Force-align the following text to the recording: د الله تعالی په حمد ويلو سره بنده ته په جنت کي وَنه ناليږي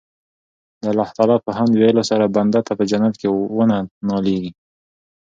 د 0.81 0.83
الله 0.91 1.09
تعالی 1.17 1.37
په 1.45 1.51
حمد 1.57 1.73
ويلو 1.77 2.03
سره 2.11 2.33
بنده 2.35 2.59
ته 2.67 2.71
په 2.79 2.83
جنت 2.91 3.13
کي 3.21 3.27
وَنه 3.55 3.77
ناليږي 4.09 4.51